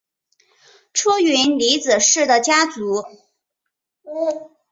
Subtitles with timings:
[0.93, 3.03] 出云尼子氏的家祖。